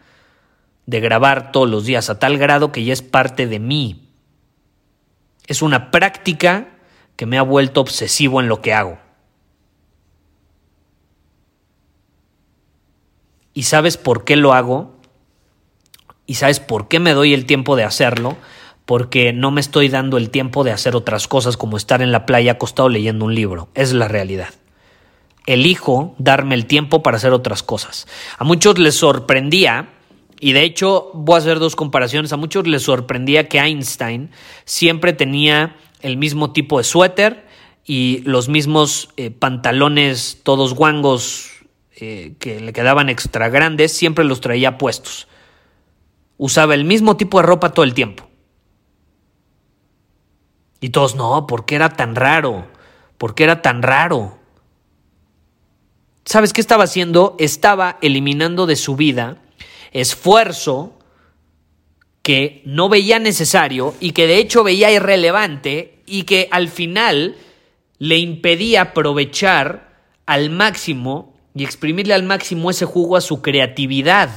de 0.84 1.00
grabar 1.00 1.50
todos 1.50 1.70
los 1.70 1.86
días 1.86 2.10
a 2.10 2.18
tal 2.18 2.36
grado 2.36 2.72
que 2.72 2.84
ya 2.84 2.92
es 2.92 3.00
parte 3.00 3.46
de 3.46 3.58
mí. 3.58 4.08
Es 5.46 5.62
una 5.62 5.90
práctica 5.90 6.68
que 7.16 7.24
me 7.24 7.38
ha 7.38 7.42
vuelto 7.42 7.80
obsesivo 7.80 8.40
en 8.40 8.48
lo 8.48 8.60
que 8.60 8.74
hago. 8.74 8.98
Y 13.54 13.64
sabes 13.64 13.96
por 13.96 14.24
qué 14.24 14.36
lo 14.36 14.52
hago 14.52 14.92
y 16.26 16.34
sabes 16.34 16.60
por 16.60 16.88
qué 16.88 17.00
me 17.00 17.12
doy 17.12 17.34
el 17.34 17.46
tiempo 17.46 17.76
de 17.76 17.84
hacerlo, 17.84 18.36
porque 18.86 19.32
no 19.32 19.50
me 19.50 19.60
estoy 19.60 19.88
dando 19.88 20.16
el 20.16 20.30
tiempo 20.30 20.64
de 20.64 20.72
hacer 20.72 20.96
otras 20.96 21.28
cosas 21.28 21.56
como 21.56 21.76
estar 21.76 22.02
en 22.02 22.12
la 22.12 22.26
playa 22.26 22.52
acostado 22.52 22.88
leyendo 22.88 23.24
un 23.24 23.34
libro. 23.34 23.68
Es 23.74 23.92
la 23.92 24.08
realidad. 24.08 24.50
Elijo 25.46 26.14
darme 26.18 26.54
el 26.54 26.66
tiempo 26.66 27.02
para 27.02 27.16
hacer 27.16 27.32
otras 27.32 27.62
cosas. 27.62 28.06
A 28.38 28.44
muchos 28.44 28.78
les 28.78 28.94
sorprendía, 28.94 29.88
y 30.40 30.52
de 30.52 30.62
hecho 30.62 31.10
voy 31.14 31.34
a 31.34 31.38
hacer 31.38 31.58
dos 31.58 31.76
comparaciones, 31.76 32.32
a 32.32 32.36
muchos 32.36 32.66
les 32.66 32.82
sorprendía 32.82 33.48
que 33.48 33.58
Einstein 33.58 34.30
siempre 34.64 35.12
tenía 35.12 35.76
el 36.00 36.16
mismo 36.16 36.52
tipo 36.52 36.78
de 36.78 36.84
suéter 36.84 37.46
y 37.84 38.22
los 38.24 38.48
mismos 38.48 39.08
eh, 39.16 39.30
pantalones 39.30 40.40
todos 40.42 40.74
guangos 40.74 41.61
eh, 41.96 42.34
que 42.38 42.60
le 42.60 42.72
quedaban 42.72 43.08
extra 43.08 43.48
grandes, 43.48 43.92
siempre 43.92 44.24
los 44.24 44.40
traía 44.40 44.78
puestos. 44.78 45.28
Usaba 46.38 46.74
el 46.74 46.84
mismo 46.84 47.16
tipo 47.16 47.40
de 47.40 47.46
ropa 47.46 47.72
todo 47.72 47.84
el 47.84 47.94
tiempo. 47.94 48.28
Y 50.80 50.90
todos, 50.90 51.14
no, 51.14 51.46
¿por 51.46 51.64
qué 51.64 51.76
era 51.76 51.90
tan 51.90 52.16
raro? 52.16 52.66
¿Por 53.18 53.34
qué 53.34 53.44
era 53.44 53.62
tan 53.62 53.82
raro? 53.82 54.38
¿Sabes 56.24 56.52
qué 56.52 56.60
estaba 56.60 56.84
haciendo? 56.84 57.36
Estaba 57.38 57.98
eliminando 58.00 58.66
de 58.66 58.76
su 58.76 58.96
vida 58.96 59.38
esfuerzo 59.92 60.98
que 62.22 62.62
no 62.64 62.88
veía 62.88 63.18
necesario 63.18 63.94
y 64.00 64.12
que 64.12 64.26
de 64.26 64.38
hecho 64.38 64.64
veía 64.64 64.90
irrelevante 64.90 66.02
y 66.06 66.22
que 66.22 66.48
al 66.50 66.68
final 66.68 67.36
le 67.98 68.18
impedía 68.18 68.82
aprovechar 68.82 70.00
al 70.26 70.50
máximo 70.50 71.31
y 71.54 71.64
exprimirle 71.64 72.14
al 72.14 72.22
máximo 72.22 72.70
ese 72.70 72.86
jugo 72.86 73.16
a 73.16 73.20
su 73.20 73.42
creatividad. 73.42 74.30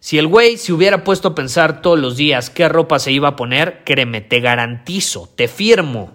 Si 0.00 0.18
el 0.18 0.26
güey 0.26 0.56
se 0.56 0.72
hubiera 0.72 1.02
puesto 1.02 1.28
a 1.28 1.34
pensar 1.34 1.82
todos 1.82 1.98
los 1.98 2.16
días 2.16 2.50
qué 2.50 2.68
ropa 2.68 2.98
se 2.98 3.10
iba 3.10 3.28
a 3.28 3.36
poner, 3.36 3.82
créeme, 3.84 4.20
te 4.20 4.40
garantizo, 4.40 5.28
te 5.34 5.48
firmo, 5.48 6.12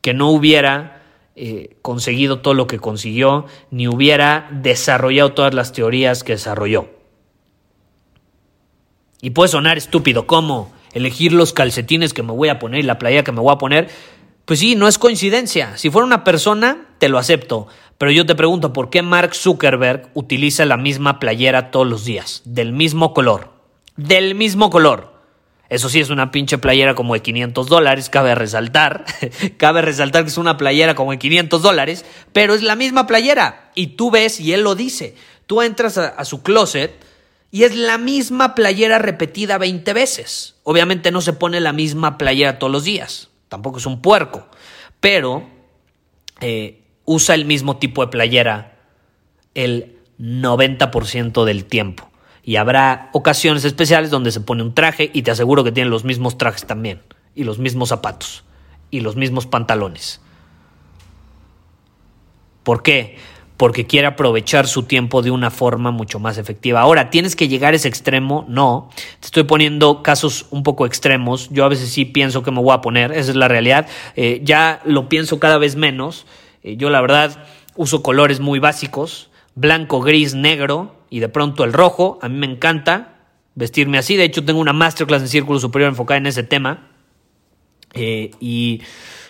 que 0.00 0.14
no 0.14 0.30
hubiera 0.30 1.02
eh, 1.34 1.76
conseguido 1.82 2.40
todo 2.40 2.54
lo 2.54 2.66
que 2.66 2.78
consiguió, 2.78 3.46
ni 3.70 3.88
hubiera 3.88 4.48
desarrollado 4.52 5.32
todas 5.32 5.54
las 5.54 5.72
teorías 5.72 6.22
que 6.22 6.32
desarrolló. 6.32 6.90
Y 9.20 9.30
puede 9.30 9.48
sonar 9.48 9.78
estúpido, 9.78 10.26
¿cómo? 10.26 10.72
Elegir 10.92 11.32
los 11.32 11.52
calcetines 11.52 12.12
que 12.12 12.22
me 12.22 12.32
voy 12.32 12.48
a 12.48 12.58
poner 12.58 12.80
y 12.80 12.82
la 12.82 12.98
playa 12.98 13.24
que 13.24 13.32
me 13.32 13.40
voy 13.40 13.52
a 13.52 13.58
poner. 13.58 13.88
Pues 14.44 14.58
sí, 14.58 14.74
no 14.74 14.88
es 14.88 14.98
coincidencia. 14.98 15.76
Si 15.78 15.90
fuera 15.90 16.04
una 16.04 16.24
persona, 16.24 16.88
te 16.98 17.08
lo 17.08 17.18
acepto. 17.18 17.68
Pero 18.02 18.10
yo 18.10 18.26
te 18.26 18.34
pregunto, 18.34 18.72
¿por 18.72 18.90
qué 18.90 19.00
Mark 19.00 19.32
Zuckerberg 19.32 20.10
utiliza 20.14 20.64
la 20.64 20.76
misma 20.76 21.20
playera 21.20 21.70
todos 21.70 21.86
los 21.86 22.04
días? 22.04 22.42
Del 22.44 22.72
mismo 22.72 23.14
color. 23.14 23.52
Del 23.94 24.34
mismo 24.34 24.70
color. 24.70 25.12
Eso 25.68 25.88
sí, 25.88 26.00
es 26.00 26.10
una 26.10 26.32
pinche 26.32 26.58
playera 26.58 26.96
como 26.96 27.14
de 27.14 27.22
500 27.22 27.68
dólares, 27.68 28.10
cabe 28.10 28.34
resaltar. 28.34 29.04
cabe 29.56 29.82
resaltar 29.82 30.24
que 30.24 30.30
es 30.30 30.36
una 30.36 30.56
playera 30.56 30.96
como 30.96 31.12
de 31.12 31.20
500 31.20 31.62
dólares, 31.62 32.04
pero 32.32 32.54
es 32.54 32.64
la 32.64 32.74
misma 32.74 33.06
playera. 33.06 33.70
Y 33.76 33.94
tú 33.94 34.10
ves, 34.10 34.40
y 34.40 34.52
él 34.52 34.62
lo 34.62 34.74
dice, 34.74 35.14
tú 35.46 35.62
entras 35.62 35.96
a, 35.96 36.24
su 36.24 36.42
closet 36.42 36.92
y 37.52 37.62
es 37.62 37.76
la 37.76 37.98
misma 37.98 38.56
playera 38.56 38.98
repetida 38.98 39.58
20 39.58 39.92
veces. 39.92 40.56
Obviamente 40.64 41.12
no 41.12 41.20
se 41.20 41.34
pone 41.34 41.60
la 41.60 41.72
misma 41.72 42.18
playera 42.18 42.58
todos 42.58 42.72
los 42.72 42.82
días, 42.82 43.28
tampoco 43.48 43.78
es 43.78 43.86
un 43.86 44.02
puerco, 44.02 44.48
pero 44.98 45.48
eh, 46.40 46.81
usa 47.04 47.34
el 47.34 47.44
mismo 47.44 47.76
tipo 47.76 48.04
de 48.04 48.10
playera 48.10 48.78
el 49.54 49.96
90% 50.18 51.44
del 51.44 51.64
tiempo. 51.64 52.08
Y 52.44 52.56
habrá 52.56 53.10
ocasiones 53.12 53.64
especiales 53.64 54.10
donde 54.10 54.32
se 54.32 54.40
pone 54.40 54.62
un 54.62 54.74
traje 54.74 55.10
y 55.12 55.22
te 55.22 55.30
aseguro 55.30 55.62
que 55.62 55.72
tiene 55.72 55.90
los 55.90 56.04
mismos 56.04 56.38
trajes 56.38 56.66
también, 56.66 57.02
y 57.34 57.44
los 57.44 57.58
mismos 57.58 57.90
zapatos, 57.90 58.44
y 58.90 59.00
los 59.00 59.16
mismos 59.16 59.46
pantalones. 59.46 60.20
¿Por 62.62 62.82
qué? 62.82 63.16
Porque 63.56 63.86
quiere 63.86 64.08
aprovechar 64.08 64.66
su 64.66 64.84
tiempo 64.84 65.22
de 65.22 65.30
una 65.30 65.50
forma 65.50 65.92
mucho 65.92 66.18
más 66.18 66.36
efectiva. 66.36 66.80
Ahora, 66.80 67.10
¿tienes 67.10 67.36
que 67.36 67.46
llegar 67.46 67.74
a 67.74 67.76
ese 67.76 67.86
extremo? 67.86 68.44
No. 68.48 68.90
Te 69.20 69.26
estoy 69.26 69.44
poniendo 69.44 70.02
casos 70.02 70.46
un 70.50 70.64
poco 70.64 70.84
extremos. 70.84 71.48
Yo 71.50 71.64
a 71.64 71.68
veces 71.68 71.90
sí 71.90 72.04
pienso 72.04 72.42
que 72.42 72.50
me 72.50 72.60
voy 72.60 72.74
a 72.74 72.80
poner, 72.80 73.12
esa 73.12 73.30
es 73.30 73.36
la 73.36 73.46
realidad. 73.46 73.86
Eh, 74.16 74.40
ya 74.42 74.80
lo 74.84 75.08
pienso 75.08 75.38
cada 75.38 75.58
vez 75.58 75.76
menos. 75.76 76.26
Eh, 76.62 76.76
yo 76.76 76.90
la 76.90 77.00
verdad 77.00 77.44
uso 77.76 78.02
colores 78.02 78.40
muy 78.40 78.58
básicos, 78.58 79.30
blanco, 79.54 80.00
gris, 80.00 80.34
negro 80.34 80.96
y 81.10 81.20
de 81.20 81.28
pronto 81.28 81.64
el 81.64 81.72
rojo. 81.72 82.18
A 82.22 82.28
mí 82.28 82.36
me 82.36 82.46
encanta 82.46 83.16
vestirme 83.54 83.98
así. 83.98 84.16
De 84.16 84.24
hecho, 84.24 84.44
tengo 84.44 84.60
una 84.60 84.72
masterclass 84.72 85.22
en 85.22 85.28
Círculo 85.28 85.58
Superior 85.58 85.90
enfocada 85.90 86.18
en 86.18 86.26
ese 86.26 86.42
tema. 86.42 86.88
Eh, 87.94 88.30
y, 88.40 88.82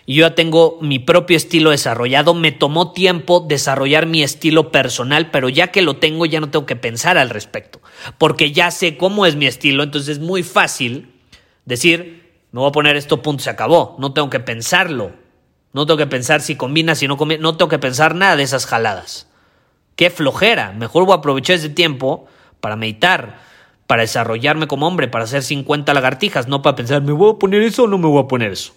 yo 0.07 0.23
ya 0.23 0.35
tengo 0.35 0.79
mi 0.81 0.99
propio 0.99 1.37
estilo 1.37 1.71
desarrollado. 1.71 2.35
Me 2.35 2.53
tomó 2.53 2.93
tiempo 2.93 3.41
desarrollar 3.41 4.07
mi 4.07 4.23
estilo 4.23 4.73
personal, 4.73 5.31
pero 5.31 5.49
ya 5.49 5.69
que 5.69 5.83
lo 5.83 5.97
tengo 5.97 6.27
ya 6.27 6.41
no 6.41 6.51
tengo 6.51 6.67
que 6.67 6.77
pensar 6.77 7.19
al 7.19 7.31
respecto. 7.31 7.81
Porque 8.19 8.53
ya 8.53 8.71
sé 8.71 8.97
cómo 8.97 9.27
es 9.27 9.37
mi 9.37 9.47
estilo, 9.47 9.83
entonces 9.83 10.17
es 10.17 10.19
muy 10.19 10.43
fácil 10.43 11.12
decir, 11.65 12.33
me 12.51 12.61
voy 12.61 12.69
a 12.69 12.73
poner 12.73 12.97
esto, 12.97 13.23
punto, 13.23 13.45
se 13.45 13.51
acabó. 13.51 13.97
No 13.99 14.12
tengo 14.12 14.29
que 14.29 14.41
pensarlo. 14.41 15.12
No 15.73 15.87
tengo 15.87 15.97
que 15.99 16.07
pensar 16.07 16.41
si 16.41 16.57
combina, 16.57 16.95
si 16.95 17.09
no 17.09 17.17
combina. 17.17 17.41
No 17.41 17.57
tengo 17.57 17.69
que 17.69 17.79
pensar 17.79 18.14
nada 18.14 18.37
de 18.37 18.43
esas 18.43 18.67
jaladas. 18.67 19.26
Qué 19.97 20.11
flojera. 20.11 20.73
Mejor 20.73 21.05
voy 21.05 21.14
a 21.14 21.17
aprovechar 21.17 21.57
ese 21.57 21.69
tiempo 21.69 22.26
para 22.61 22.76
meditar. 22.76 23.41
para 23.87 24.02
desarrollarme 24.02 24.69
como 24.69 24.87
hombre, 24.87 25.09
para 25.09 25.25
hacer 25.25 25.43
50 25.43 25.93
lagartijas, 25.93 26.49
no 26.49 26.62
para 26.62 26.76
pensar, 26.76 27.02
¿me 27.02 27.12
voy 27.12 27.35
a 27.35 27.38
poner 27.38 27.61
eso 27.61 27.83
o 27.83 27.87
no 27.87 27.99
me 27.99 28.07
voy 28.07 28.23
a 28.23 28.26
poner 28.26 28.52
eso? 28.52 28.73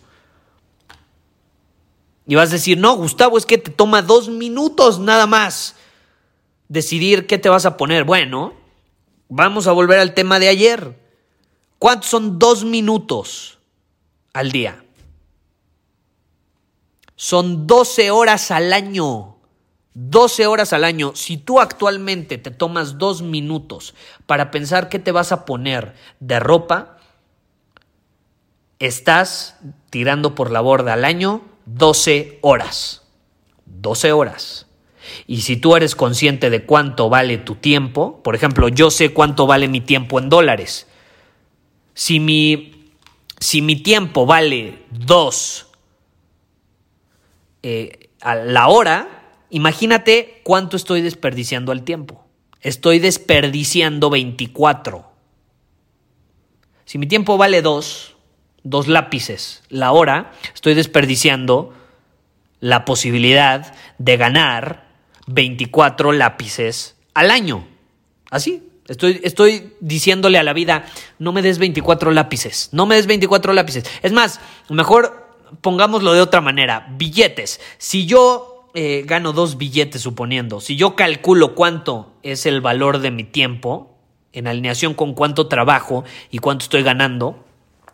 Y 2.28 2.36
vas 2.36 2.50
a 2.50 2.54
decir, 2.54 2.78
no, 2.78 2.98
Gustavo, 2.98 3.38
es 3.38 3.46
que 3.46 3.58
te 3.58 3.72
toma 3.72 4.02
dos 4.02 4.28
minutos 4.28 5.00
nada 5.00 5.26
más 5.26 5.76
decidir 6.68 7.28
qué 7.28 7.38
te 7.38 7.50
vas 7.50 7.66
a 7.66 7.78
poner. 7.78 8.04
Bueno, 8.04 8.54
vamos 9.30 9.68
a 9.68 9.72
volver 9.72 10.00
al 10.00 10.14
tema 10.14 10.40
de 10.40 10.50
ayer. 10.50 11.00
¿Cuántos 11.80 12.10
son 12.10 12.40
dos 12.40 12.66
minutos 12.66 13.60
al 14.34 14.52
día? 14.52 14.85
Son 17.16 17.68
12 17.68 18.12
horas 18.12 18.52
al 18.52 18.74
año. 18.74 19.38
12 19.94 20.48
horas 20.48 20.74
al 20.74 20.84
año. 20.84 21.14
Si 21.16 21.38
tú 21.38 21.60
actualmente 21.60 22.38
te 22.38 22.52
tomas 22.52 22.98
dos 22.98 23.22
minutos 23.22 23.96
para 24.26 24.52
pensar 24.52 24.90
qué 24.90 25.00
te 25.00 25.12
vas 25.12 25.32
a 25.32 25.46
poner 25.46 25.96
de 26.20 26.40
ropa, 26.40 26.98
estás 28.80 29.58
tirando 29.90 30.36
por 30.36 30.52
la 30.52 30.60
borda 30.60 30.94
al 30.94 31.06
año 31.06 31.42
12 31.66 32.40
horas. 32.42 33.04
12 33.66 34.12
horas. 34.12 34.68
Y 35.28 35.42
si 35.42 35.56
tú 35.56 35.76
eres 35.76 35.96
consciente 35.96 36.50
de 36.50 36.66
cuánto 36.66 37.10
vale 37.10 37.38
tu 37.38 37.56
tiempo, 37.56 38.22
por 38.24 38.36
ejemplo, 38.36 38.68
yo 38.68 38.92
sé 38.92 39.14
cuánto 39.14 39.48
vale 39.48 39.68
mi 39.68 39.80
tiempo 39.82 40.20
en 40.20 40.30
dólares. 40.30 40.88
Si 41.94 42.20
mi, 42.20 42.92
si 43.40 43.62
mi 43.62 43.78
tiempo 43.78 44.26
vale 44.26 44.84
2 44.92 45.65
eh, 47.68 48.12
a 48.22 48.36
la 48.36 48.68
hora, 48.68 49.08
imagínate 49.50 50.40
cuánto 50.44 50.78
estoy 50.78 51.02
desperdiciando 51.02 51.72
al 51.72 51.82
tiempo. 51.82 52.24
Estoy 52.62 53.00
desperdiciando 53.00 54.12
24. 54.12 55.12
Si 56.86 57.00
mi 57.00 57.08
tiempo 57.08 57.40
vale 57.40 57.64
2, 57.64 58.16
dos 58.62 58.88
lápices 58.88 59.64
la 59.70 59.94
hora, 59.94 60.32
estoy 60.54 60.76
desperdiciando 60.76 61.74
la 62.60 62.86
posibilidad 62.86 63.74
de 63.98 64.18
ganar 64.18 64.86
24 65.26 66.12
lápices 66.12 66.98
al 67.16 67.32
año. 67.32 67.68
Así, 68.30 68.62
estoy, 68.88 69.22
estoy 69.24 69.74
diciéndole 69.80 70.38
a 70.38 70.44
la 70.44 70.54
vida, 70.54 70.86
no 71.18 71.32
me 71.32 71.42
des 71.42 71.58
24 71.58 72.12
lápices, 72.12 72.70
no 72.74 72.86
me 72.86 72.94
des 72.94 73.08
24 73.08 73.54
lápices. 73.54 73.86
Es 74.04 74.12
más, 74.12 74.40
mejor 74.70 75.25
pongámoslo 75.62 76.14
de 76.14 76.22
otra 76.22 76.42
manera, 76.42 76.88
billetes. 76.98 77.60
Si 77.78 78.06
yo 78.06 78.70
eh, 78.74 79.04
gano 79.06 79.34
dos 79.34 79.58
billetes, 79.58 80.02
suponiendo, 80.02 80.60
si 80.60 80.76
yo 80.76 80.96
calculo 80.96 81.56
cuánto 81.56 82.14
es 82.24 82.46
el 82.46 82.62
valor 82.62 83.00
de 83.00 83.12
mi 83.12 83.24
tiempo, 83.24 83.98
en 84.34 84.48
alineación 84.48 84.94
con 84.94 85.14
cuánto 85.14 85.48
trabajo 85.48 86.04
y 86.30 86.40
cuánto 86.40 86.64
estoy 86.64 86.84
ganando, 86.84 87.46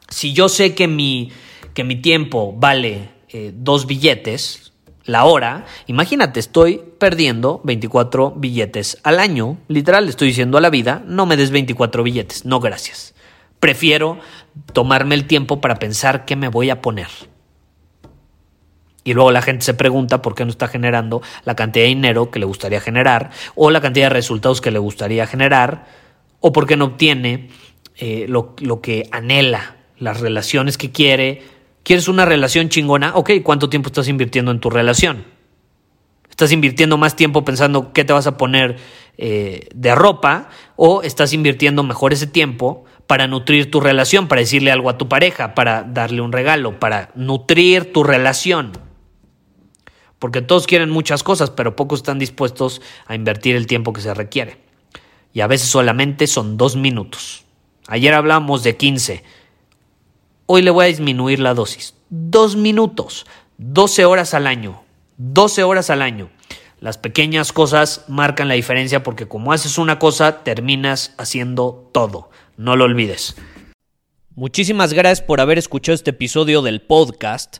si 0.10 0.34
yo 0.34 0.50
sé 0.50 0.74
que 0.76 0.88
mi, 0.88 1.32
que 1.74 1.84
mi 1.84 1.96
tiempo 1.96 2.54
vale 2.58 3.10
eh, 3.30 3.52
dos 3.54 3.86
billetes 3.86 4.72
la 5.06 5.26
hora, 5.26 5.66
imagínate, 5.88 6.40
estoy 6.40 6.82
perdiendo 7.00 7.60
24 7.64 8.32
billetes 8.38 9.00
al 9.04 9.20
año. 9.20 9.58
Literal, 9.68 10.08
estoy 10.08 10.28
diciendo 10.28 10.58
a 10.58 10.62
la 10.62 10.70
vida, 10.70 11.04
no 11.08 11.26
me 11.26 11.38
des 11.38 11.52
24 11.52 12.04
billetes, 12.04 12.46
no 12.46 12.60
gracias. 12.60 13.16
Prefiero 13.60 14.20
tomarme 14.74 15.16
el 15.16 15.26
tiempo 15.26 15.60
para 15.60 15.76
pensar 15.76 16.26
qué 16.26 16.36
me 16.36 16.50
voy 16.50 16.70
a 16.70 16.82
poner. 16.82 17.08
Y 19.04 19.14
luego 19.14 19.32
la 19.32 19.42
gente 19.42 19.66
se 19.66 19.74
pregunta 19.74 20.22
por 20.22 20.36
qué 20.36 20.46
no 20.46 20.52
está 20.52 20.68
generando 20.68 21.22
la 21.44 21.56
cantidad 21.56 21.86
de 21.86 21.90
dinero 21.90 22.30
que 22.30 22.40
le 22.40 22.46
gustaría 22.46 22.80
generar 22.80 23.32
o 23.56 23.72
la 23.72 23.82
cantidad 23.82 24.06
de 24.06 24.14
resultados 24.14 24.62
que 24.62 24.72
le 24.72 24.80
gustaría 24.80 25.26
generar 25.26 25.86
o 26.40 26.52
por 26.54 26.68
qué 26.68 26.78
no 26.78 26.86
obtiene 26.86 27.50
eh, 27.98 28.26
lo, 28.28 28.56
lo 28.60 28.82
que 28.82 29.08
anhela 29.12 29.78
las 29.98 30.20
relaciones 30.20 30.78
que 30.78 30.92
quiere. 30.92 31.42
¿Quieres 31.84 32.08
una 32.08 32.26
relación 32.26 32.70
chingona? 32.70 33.14
Ok, 33.16 33.32
¿cuánto 33.44 33.70
tiempo 33.70 33.88
estás 33.88 34.08
invirtiendo 34.08 34.52
en 34.52 34.60
tu 34.60 34.70
relación? 34.70 35.24
¿Estás 36.30 36.52
invirtiendo 36.52 36.98
más 36.98 37.16
tiempo 37.16 37.46
pensando 37.46 37.94
qué 37.94 38.04
te 38.04 38.14
vas 38.14 38.28
a 38.28 38.38
poner 38.38 38.78
eh, 39.18 39.68
de 39.74 39.96
ropa? 39.96 40.50
¿O 40.76 41.02
estás 41.02 41.34
invirtiendo 41.34 41.84
mejor 41.84 42.14
ese 42.14 42.28
tiempo 42.28 42.86
para 43.06 43.28
nutrir 43.28 43.70
tu 43.70 43.80
relación, 43.80 44.28
para 44.28 44.42
decirle 44.42 44.72
algo 44.72 44.90
a 44.90 44.98
tu 44.98 45.08
pareja, 45.08 45.54
para 45.54 45.84
darle 45.84 46.22
un 46.22 46.32
regalo, 46.32 46.80
para 46.80 47.10
nutrir 47.16 47.94
tu 47.94 48.04
relación? 48.04 48.91
Porque 50.22 50.42
todos 50.42 50.68
quieren 50.68 50.90
muchas 50.90 51.24
cosas, 51.24 51.50
pero 51.50 51.76
pocos 51.76 52.00
están 52.00 52.20
dispuestos 52.20 52.82
a 53.08 53.16
invertir 53.16 53.58
el 53.58 53.68
tiempo 53.68 53.92
que 53.92 54.00
se 54.00 54.14
requiere. 54.14 54.60
Y 55.34 55.42
a 55.42 55.48
veces 55.48 55.68
solamente 55.68 56.28
son 56.28 56.56
dos 56.56 56.78
minutos. 56.78 57.44
Ayer 57.88 58.14
hablamos 58.14 58.64
de 58.64 58.78
15 58.78 59.24
Hoy 60.54 60.62
le 60.64 60.72
voy 60.72 60.84
a 60.84 60.90
disminuir 60.90 61.40
la 61.40 61.54
dosis. 61.54 61.94
Dos 62.10 62.58
minutos, 62.58 63.26
12 63.58 64.04
horas 64.04 64.34
al 64.34 64.48
año. 64.48 64.84
12 65.16 65.64
horas 65.64 65.90
al 65.90 66.02
año. 66.02 66.30
Las 66.82 66.98
pequeñas 66.98 67.54
cosas 67.54 68.04
marcan 68.10 68.50
la 68.50 68.56
diferencia 68.56 69.02
porque 69.02 69.30
como 69.30 69.54
haces 69.54 69.78
una 69.78 69.98
cosa, 69.98 70.44
terminas 70.44 71.14
haciendo 71.18 71.90
todo. 71.94 72.32
No 72.58 72.76
lo 72.76 72.84
olvides. 72.84 73.38
Muchísimas 74.36 74.92
gracias 74.92 75.26
por 75.26 75.40
haber 75.40 75.58
escuchado 75.58 75.94
este 75.94 76.10
episodio 76.10 76.62
del 76.62 76.82
podcast. 76.82 77.60